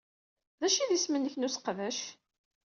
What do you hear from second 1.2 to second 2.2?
n useqdac?